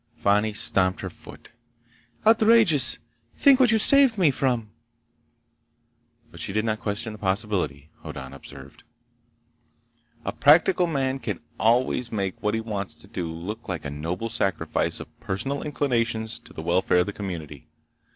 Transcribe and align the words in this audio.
Fani 0.15 0.51
stamped 0.51 1.01
her 1.01 1.11
foot. 1.11 1.51
"Outrageous! 2.25 2.97
Think 3.35 3.59
what 3.59 3.71
you 3.71 3.77
saved 3.77 4.17
me 4.17 4.31
from!" 4.31 4.71
But 6.31 6.39
she 6.39 6.51
did 6.51 6.65
not 6.65 6.79
question 6.79 7.13
the 7.13 7.19
possibility. 7.19 7.91
Hoddan 8.01 8.33
observed: 8.33 8.81
"A 10.25 10.31
practical 10.31 10.87
man 10.87 11.19
can 11.19 11.39
always 11.59 12.11
make 12.11 12.41
what 12.41 12.55
he 12.55 12.61
wants 12.61 12.95
to 12.95 13.05
do 13.07 13.31
look 13.31 13.69
like 13.69 13.85
a 13.85 13.91
noble 13.91 14.29
sacrifice 14.29 14.99
of 14.99 15.19
personal 15.19 15.61
inclinations 15.61 16.39
to 16.39 16.51
the 16.51 16.63
welfare 16.63 16.97
of 16.97 17.05
the 17.05 17.13
community. 17.13 17.67